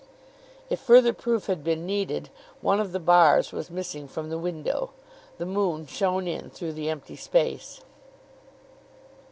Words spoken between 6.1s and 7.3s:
in through the empty